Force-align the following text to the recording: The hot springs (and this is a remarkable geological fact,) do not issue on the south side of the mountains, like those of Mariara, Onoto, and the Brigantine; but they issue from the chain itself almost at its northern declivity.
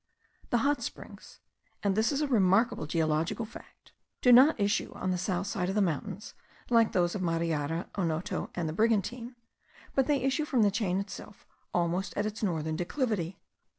The 0.49 0.57
hot 0.65 0.81
springs 0.81 1.41
(and 1.83 1.93
this 1.95 2.11
is 2.11 2.21
a 2.21 2.27
remarkable 2.27 2.87
geological 2.87 3.45
fact,) 3.45 3.91
do 4.23 4.31
not 4.33 4.59
issue 4.59 4.91
on 4.95 5.11
the 5.11 5.17
south 5.19 5.45
side 5.45 5.69
of 5.69 5.75
the 5.75 5.81
mountains, 5.83 6.33
like 6.71 6.91
those 6.93 7.13
of 7.13 7.21
Mariara, 7.21 7.87
Onoto, 7.93 8.49
and 8.55 8.67
the 8.67 8.73
Brigantine; 8.73 9.35
but 9.93 10.07
they 10.07 10.23
issue 10.23 10.43
from 10.45 10.63
the 10.63 10.71
chain 10.71 10.99
itself 10.99 11.45
almost 11.71 12.17
at 12.17 12.25
its 12.25 12.41
northern 12.41 12.75
declivity. 12.75 13.37